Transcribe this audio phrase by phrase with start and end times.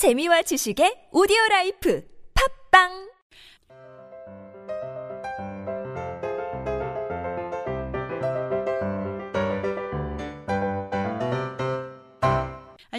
[0.00, 2.00] 재미와 지식의 오디오 life.
[2.32, 3.09] 팟빵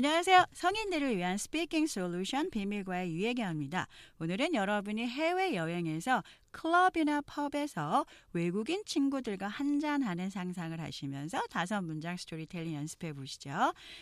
[0.04, 0.46] 안녕하세요.
[0.54, 3.86] 성인들을 위한 speaking solution 비밀과외 유혜경입니다.
[4.20, 13.14] 오늘은 여러분이 해외 여행에서 클럽이나 pub에서 외국인 친구들과 한잔하는 상상을 하시면서 다섯 문장 스토리텔링 연습해
[13.14, 13.52] 보시죠.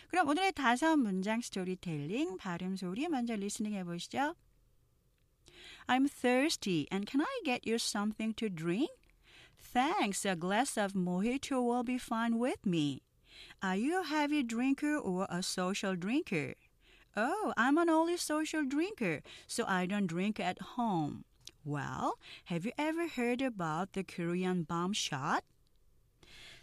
[0.07, 4.35] 그럼 오늘의 다섯 문장 스토리텔링 발음 소리 먼저 리스닝 해 보시죠.
[5.87, 8.89] I'm thirsty and can I get you something to drink?
[9.73, 13.01] Thanks, a glass of mojito will be fine with me.
[13.61, 16.55] Are you a heavy drinker or a social drinker?
[17.15, 21.25] Oh, I'm an only social drinker, so I don't drink at home.
[21.65, 25.43] Well, have you ever heard about the Korean bomb shot?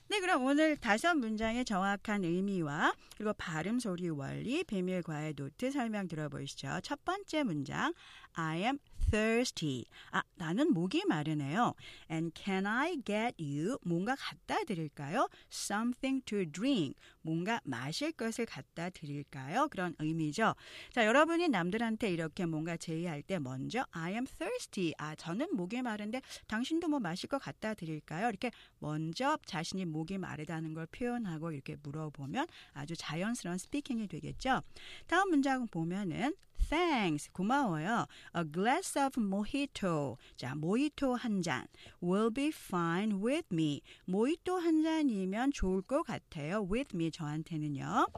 [0.09, 6.07] 네, 그럼 오늘 다섯 문장의 정확한 의미와 그리고 발음 소리 원리, 비밀 과외 노트 설명
[6.07, 6.79] 들어보시죠.
[6.85, 7.93] 첫 번째 문장,
[8.35, 8.79] I am
[9.11, 9.85] thirsty.
[10.11, 11.75] 아, 나는 목이 마르네요.
[12.11, 13.79] And can I get you?
[13.83, 15.29] 뭔가 갖다 드릴까요?
[15.51, 16.95] Something to drink.
[17.23, 19.69] 뭔가 마실 것을 갖다 드릴까요?
[19.69, 20.55] 그런 의미죠.
[20.93, 24.93] 자, 여러분이 남들한테 이렇게 뭔가 제의할 때 먼저 I am thirsty.
[24.99, 28.29] 아, 저는 목이 마른데 당신도 뭐 마실 것 갖다 드릴까요?
[28.29, 34.61] 이렇게 먼저 자신이 목이 마르다는 걸 표현하고 이렇게 물어보면 아주 자연스러운 스피킹이 되겠죠.
[35.07, 36.35] 다음 문장 보면은
[36.69, 37.31] Thanks.
[37.33, 38.07] 고마워요.
[38.35, 40.17] A glass of mojito.
[40.37, 41.65] 자, 모히토 한 잔.
[42.03, 43.83] Will be fine with me.
[44.05, 46.67] 모히토 한 잔이면 좋을 것 같아요.
[46.69, 48.09] With me 저한테는요.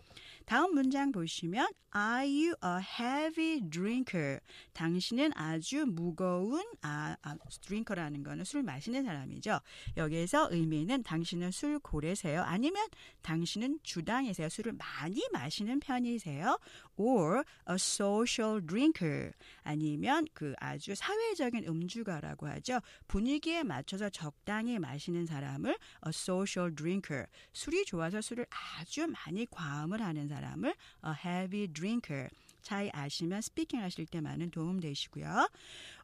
[0.46, 4.40] 다음 문장 보시면 Are you a heavy drinker?
[4.72, 9.60] 당신은 아주 무거운 아, 아 drinker라는 거는 술 마시는 사람이죠.
[9.98, 12.42] 여기에서 의미는 당신은 술 고래세요?
[12.42, 12.86] 아니면
[13.22, 14.48] 당신은 주당이세요?
[14.48, 16.58] 술을 많이 마시는 편이세요?
[16.96, 22.80] Or a social drinker 아니면 그 아주 사회적인 음주가라고 하죠.
[23.06, 28.46] 분위기에 맞춰서 적당히 마시는 사람을 a social drinker 술이 좋아서 술을
[28.78, 32.28] 아주 많이 과음을 하는 사람을 a heavy drinker
[32.68, 35.48] 차이 아시면 스피킹 하실 때 많은 도움 되시고요.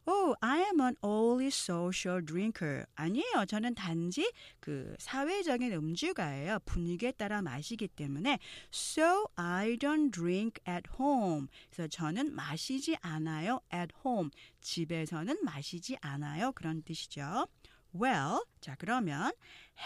[0.07, 2.85] Oh, I am an only social drinker.
[2.95, 3.45] 아니에요.
[3.47, 6.57] 저는 단지 그 사회적인 음주가예요.
[6.65, 8.39] 분위기에 따라 마시기 때문에
[8.73, 11.49] so I don't drink at home.
[11.69, 13.61] 그래서 저는 마시지 않아요.
[13.71, 14.31] at home.
[14.61, 16.51] 집에서는 마시지 않아요.
[16.53, 17.47] 그런 뜻이죠.
[17.93, 19.33] Well, 자 그러면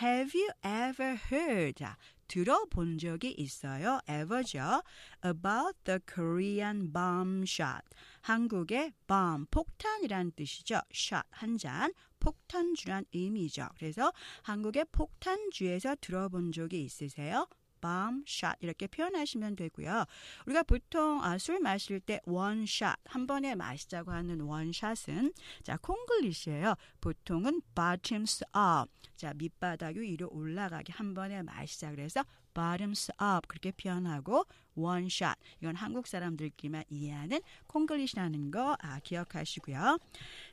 [0.01, 1.73] have you ever heard?
[1.78, 1.97] 자,
[2.29, 4.00] 들어본 적이 있어요.
[4.07, 4.81] ever죠.
[5.25, 7.84] about the Korean bomb shot.
[8.22, 10.79] 한국의 bomb, 폭탄이란 뜻이죠.
[10.94, 13.67] shot, 한 잔, 폭탄주란 의미죠.
[13.75, 14.13] 그래서
[14.44, 17.47] 한국의 폭탄주에서 들어본 적이 있으세요?
[17.81, 20.06] bomb shot 이렇게 표현하시면 되고요.
[20.46, 25.78] 우리가 보통 아, 술 마실 때 one shot 한 번에 마시자고 하는 one shot은 자
[25.78, 26.75] 콩글리시예요.
[27.01, 34.46] 보통은 bottoms up 자 밑바닥 위로 올라가게 한 번에 마시자 그래서 bottoms up 그렇게 표현하고
[34.75, 40.00] one shot 이건 한국 사람들끼리만 이해하는 콩글리시라는 거 아, 기억하시고요.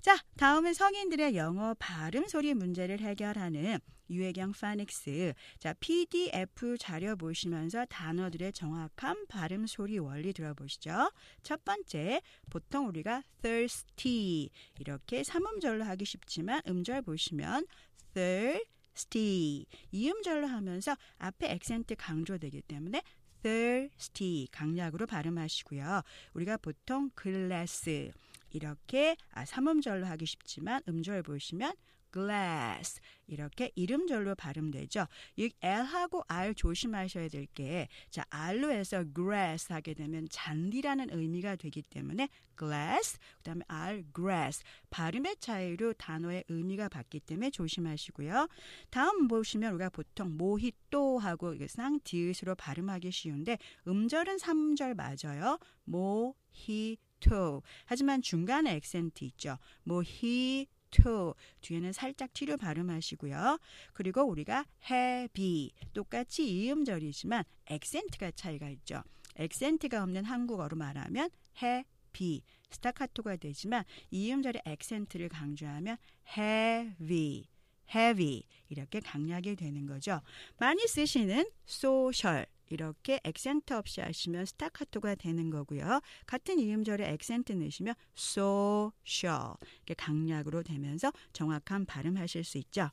[0.00, 3.78] 자 다음은 성인들의 영어 발음 소리 문제를 해결하는
[4.10, 5.34] 유해경 파닉스.
[5.58, 11.10] 자, PDF 자료 보시면서 단어들의 정확한 발음 소리 원리 들어보시죠.
[11.42, 17.66] 첫 번째, 보통 우리가 thirsty 이렇게 삼음절로 하기 쉽지만 음절 보시면
[18.14, 23.02] thirsty 이음절로 하면서 앞에 액센트 강조되기 때문에
[23.42, 26.02] thirsty 강약으로 발음하시고요.
[26.34, 28.10] 우리가 보통 glass
[28.50, 31.74] 이렇게 아, 삼음절로 하기 쉽지만 음절 보시면
[32.16, 35.06] glass 이렇게 이름절로 발음되죠.
[35.36, 41.82] 이 L하고 R 조심하셔야 될 게 자, R로 해서 grass 하게 되면 잔디라는 의미가 되기
[41.82, 42.28] 때문에
[42.58, 48.48] glass 그다음에 R grass 발음의 차이로 단어의 의미가 바뀌기 때문에 조심하시고요.
[48.90, 55.58] 다음 보시면 우리가 보통 모히또 하고 쌍 디귿으로 발음하기 쉬운데 음절은 3절 맞아요.
[55.84, 59.58] 모히토 하지만 중간에 액센트 있죠.
[59.84, 60.66] 모히
[61.02, 63.58] to 뒤에는 살짝 t로 발음하시고요.
[63.92, 69.02] 그리고 우리가 heavy 똑같이 이음절이지만 액센트가 차이가 있죠.
[69.36, 71.30] 액센트가 없는 한국어로 말하면
[71.62, 75.96] heavy 스타카토가 되지만 이음절의 액센트를 강조하면
[76.36, 77.46] heavy
[77.94, 80.20] heavy 이렇게 강약이 되는 거죠.
[80.58, 86.00] 많이 쓰시는 social 이렇게 액센트 없이 하시면 스타카토가 되는 거고요.
[86.26, 92.90] 같은 이음절에 액센트 넣으시면 social 이렇게 강약으로 되면서 정확한 발음하실 수 있죠.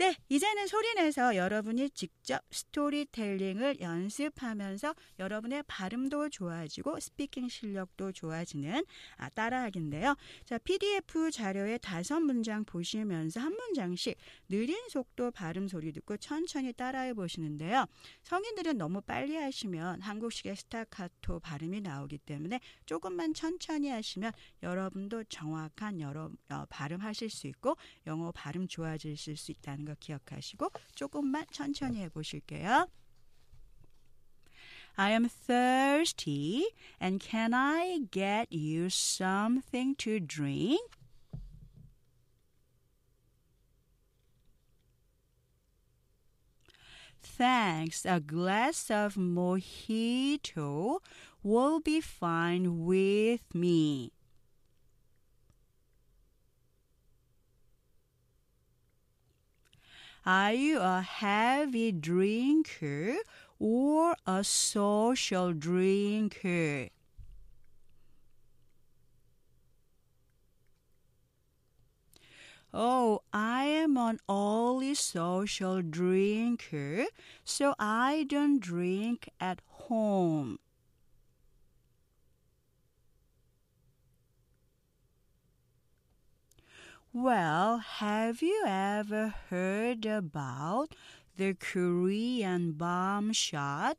[0.00, 8.82] 네, 이제는 소리내서 여러분이 직접 스토리텔링을 연습하면서 여러분의 발음도 좋아지고 speaking 실력도 좋아지는
[9.18, 10.16] 아, 따라하기인데요.
[10.46, 14.16] 자, PDF 자료에 다섯 문장 보시면서 한 문장씩
[14.48, 17.84] 느린 속도 발음 소리 듣고 천천히 따라해 보시는데요.
[18.22, 24.32] 성인들은 너무 빨리 하시면 한국식의 스타카토 발음이 나오기 때문에 조금만 천천히 하시면
[24.62, 27.76] 여러분도 정확한 여러 어, 발음하실 수 있고
[28.06, 32.87] 영어 발음 좋아지실 수 있다는 거 기억하시고 조금만 천천히 해보실게요.
[34.97, 36.67] I am thirsty
[37.01, 40.97] and can I get you something to drink?
[47.37, 48.05] Thanks.
[48.05, 50.99] A glass of mojito
[51.43, 54.13] will be fine with me.
[60.26, 63.16] Are you a heavy drinker
[63.58, 66.90] or a social drinker?
[72.72, 77.06] Oh, I am an only social drinker,
[77.42, 80.58] so I don't drink at home.
[87.13, 90.93] Well, have you ever heard about
[91.37, 93.97] the Korean bomb shot?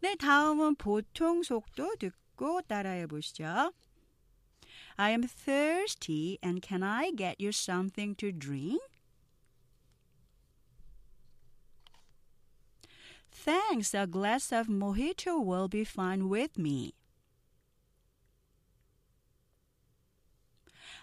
[0.00, 3.72] 네, 다음은 보통 속도 듣고 따라해 보시죠.
[4.96, 8.82] I am thirsty and can I get you something to drink?
[13.69, 16.95] Thanks, a glass of mojito will be fine with me.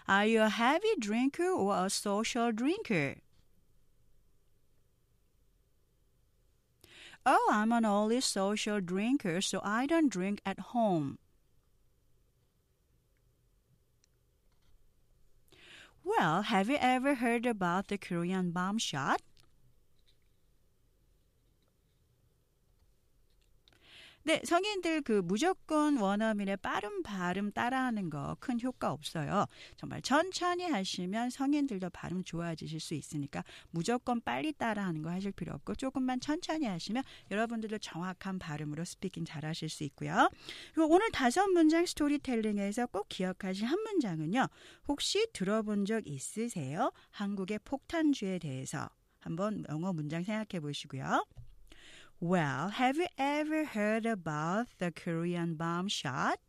[0.05, 3.15] Are you a heavy drinker or a social drinker?
[7.25, 11.19] Oh, I'm an only social drinker, so I don't drink at home.
[16.03, 19.21] Well, have you ever heard about the Korean bomb shot?
[24.27, 29.45] 네, 성인들 그 무조건 원어민의 빠른 발음 따라하는 거 큰 효과 없어요.
[29.77, 35.75] 정말 천천히 하시면 성인들도 발음 좋아지실 수 있으니까 무조건 빨리 따라하는 거 하실 필요 없고
[35.75, 40.29] 조금만 천천히 하시면 여러분들도 정확한 발음으로 스피킹 잘 하실 수 있고요.
[40.73, 44.45] 그리고 오늘 다섯 문장 스토리텔링에서 꼭 기억하실 한 문장은요.
[44.89, 46.91] 혹시 들어본 적 있으세요?
[47.11, 48.89] 한국의 폭탄주에 대해서
[49.19, 51.23] 한번 영어 문장 생각해 보시고요.
[52.19, 56.39] Well, have you ever heard about the Korean bomb shot?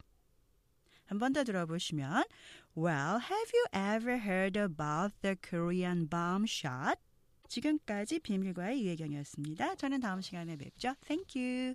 [1.10, 2.24] 한 번 더 들어보시면
[2.74, 6.98] Well, have you ever heard about the Korean bomb shot?
[7.48, 9.74] 지금까지 비밀과의 유혜경이었습니다.
[9.76, 10.94] 저는 다음 시간에 뵙죠.
[11.06, 11.74] Thank you.